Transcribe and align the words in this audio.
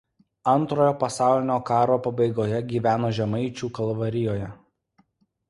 Antrojo 0.51 0.93
pasaulinio 1.03 1.57
karo 1.67 1.97
pabaigoje 2.07 2.63
gyveno 2.73 3.13
Žemaičių 3.19 3.71
Kalvarijoje. 3.81 4.51